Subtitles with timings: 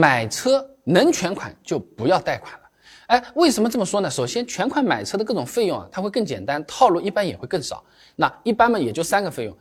[0.00, 2.60] 买车能全款就不要贷款了。
[3.08, 4.08] 哎，为什么这么说呢？
[4.08, 7.84] 首先，全款买车的各种费用啊，它会更简单，套路一般也会更少。
[8.16, 9.54] 那一般嘛，也就三个费用：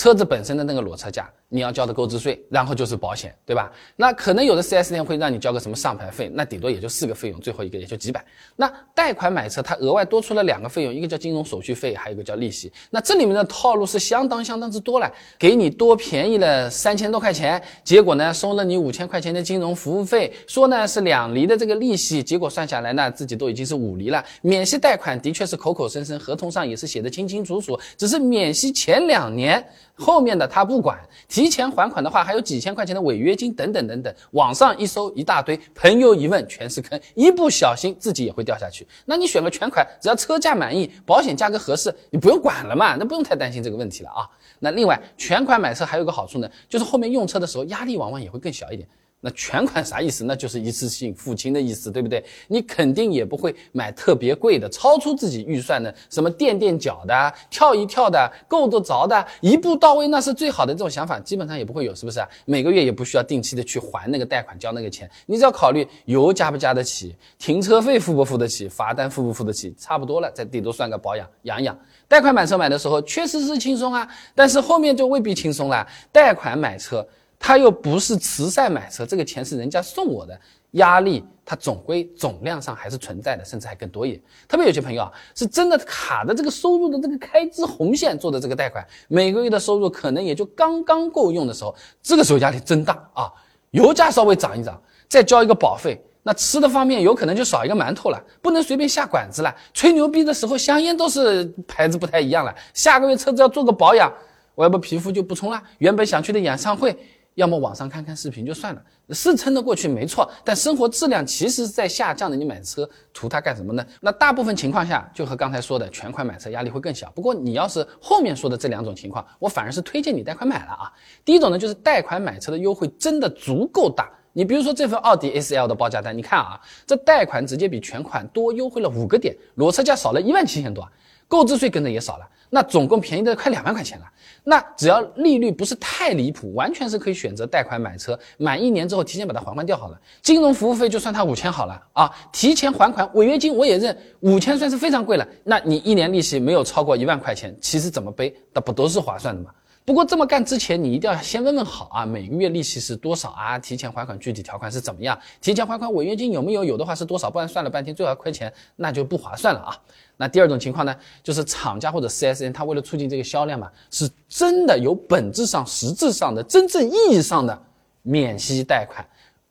[0.00, 1.28] 车子本身的那个裸车价。
[1.52, 3.72] 你要交的购置税，然后就是保险，对吧？
[3.96, 8.24] 那可能有的 4S 店会让你交个什么上牌费，那顶多也就四个费用，最后一个也就几百。
[8.54, 12.70] 那贷款买车，它额外多出了两个费用，一个叫金融手续费，还有一个叫利息。
[12.88, 24.24] 那这里面的套路是相当相当之多了，给你多便宜了三千多块钱，结果呢收了你五千块钱的金融服务费，说呢是两厘的这个利息，结果算下来呢自己都已经是五厘了。
[24.40, 29.60] 免息贷款的确是口口声声，合同上也是写的清清楚楚，只是免息前两年，
[30.00, 30.98] 后面的他不管。
[31.28, 38.86] 提前还款的话，还有几千块钱的违约金等等等等，网上一搜一大堆，朋友一问全是坑，一不小心自己也会掉下去。
[39.04, 44.26] 那你选个全款，只要车价满意，保险价格合适，你不用管了嘛，那不用太担心这个问题了啊。
[44.58, 48.88] 那另外，全款买车还有个好处呢，就是后面用车的时候压力往往也会更小一点。
[49.22, 50.24] 那全款啥意思？
[50.24, 52.24] 那就是一次性付清的意思，对不对？
[52.48, 60.72] 你肯定也不会买特别贵的、超出自己预算的，什么垫垫脚的、跳一跳的、够得着的，一步到位那是最好的。
[60.72, 62.18] 这种想法基本上也不会有，是不是？
[62.46, 71.78] 每个月也不需要定期的去还那个贷款、交那个钱，你只要考虑油加不加得起，停车费付不付得起，罚单付不付得起，差不多了，再顶多算个保养养养。
[72.08, 75.86] 贷款买车买的时候确实是轻松啊，但是后面就未必轻松了。
[76.10, 77.06] 贷款买车。
[77.42, 80.38] 他又不是慈善买车，这个钱是人家送我的，
[80.72, 84.22] 压力它总归总量上还是存在的，甚至还更多一点。
[84.46, 93.32] 特别有些朋友啊，是真的卡的这个收入的这个开支红线做的这个贷款，每个月的收入可能也就刚刚够用的时候，这个时候压力真大啊！
[93.70, 99.52] 油价稍微涨一涨，再交一个保费，那吃的方面有可能就少一个馒头了，不能随便下馆子了。
[99.72, 102.54] 吹牛逼的时候，香烟都是牌子不太一样了。
[102.74, 104.12] 下个月车子要做个保养，
[104.54, 105.60] 我要不皮肤就不冲了。
[105.78, 106.94] 原本想去的演唱会。
[107.34, 112.36] 要么网上看看视频就算了，是撑得过去没错，但生活质量其实是在下降的。
[112.36, 113.86] 你买车图它干什么呢？
[114.00, 117.10] 那大部分情况下，就和刚才说的全款买车压力会更小。
[117.12, 120.92] 不过你要是后面说的这两种情况，我反而是推荐你贷款买了啊。
[121.24, 124.10] 第一种呢，就是贷款买车的优惠真的足够大。
[124.32, 130.88] 你比如说这份奥迪 A4L 的报价单，你看啊，这贷款直接比全款多优惠了五个点，裸车价少了一万七千多，
[131.30, 132.28] 购置税跟着也少了。
[132.52, 134.04] 那总共便宜的快两万块钱了。
[134.42, 140.00] 那只要利率不是太离谱，完全是可以选择贷款买车，满一年之后提前把它还完掉好了。
[140.20, 145.28] 金融服务费就算它五千好了啊，提前还款，违约金我也认，五千算是非常贵了。
[145.44, 149.50] 那你一年利息没有超过一万块钱，其实怎么背，那不都是划算的吗？
[149.84, 153.58] 不过这么干之前，你一定要先问问好啊，每个月利息是多少啊？
[153.58, 155.18] 提前还款具体条款是怎么样？
[155.40, 156.62] 提前还款违约金有没有？
[156.62, 157.30] 有的话是多少？
[157.30, 159.76] 不然算了半天最后还亏钱，那就不划算了啊。
[160.16, 160.94] 那第二种情况呢，
[161.24, 167.60] 就是厂家或者 4S 店，他为了促进这个销量嘛，是真的有本质上、实质上的、真正意义上的
[168.02, 169.04] 免息贷款。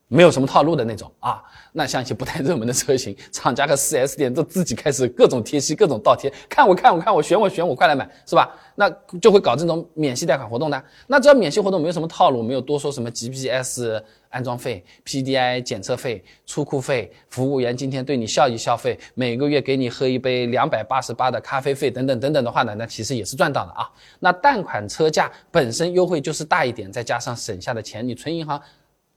[0.10, 8.52] 没有什么套路的那种啊，那像一些不太热门的车型， 厂家和 4S 店都自己开始各种贴息、各种倒贴，看我看我看我选我选我，快来买，是吧？
[8.76, 8.90] 那
[9.22, 10.84] 就会搞这种免息贷款活动的。
[11.06, 23.88] 那只要免息活动没有什么套路，没有多说什么 GPS 安装费、PDI 检测费、出库费、服务员今天对你笑一笑费，每个月给你喝一杯两百八十八的咖啡费等等等等的话呢，那其实也是赚到的啊。
[24.20, 28.60] 那贷款车价本身优惠就是大一点，再加上省下的钱，你存银行。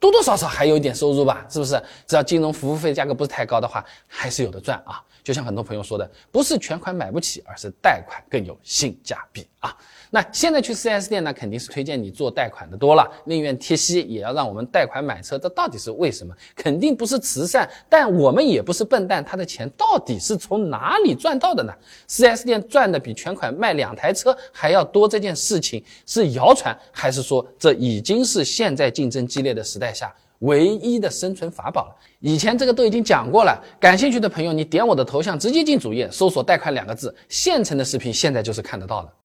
[0.03, 1.81] 多多少少还有一点收入吧，是不是？
[2.09, 5.01] 只要金融服务费价格不是太高的话，还是有的赚啊。
[5.23, 9.77] 就像很多朋友说的，不是全款买不起，而是贷款更有性价比啊。
[10.11, 16.35] 那现在去 4S 店呢，肯定是推荐你做贷款的多了，宁愿贴息也要让我们贷款买车，这到底是为什么？
[16.55, 21.73] 肯定不是慈善，但我们也不是笨蛋，他的钱到底是从哪里赚到的呢
[22.09, 31.97] ？4S 店赚的比全款卖两台车还要多，这件事情是谣传，还是说这已经是现在竞争激烈的时代下唯一的生存法宝了？
[32.21, 39.13] 以前这个都已经讲过了，感兴趣的朋友，你点我的头像，直接进主页，搜索“贷款”两个字，现成的视频现在就是看得到了。